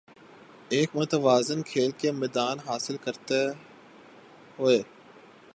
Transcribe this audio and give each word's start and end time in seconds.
ایک 0.69 0.89
متوازن 0.95 1.61
کھیل 1.61 1.91
کا 1.91 2.11
میدان 2.11 2.57
حاصل 2.67 2.97
کرتے 2.97 3.39
ہوے 4.59 4.77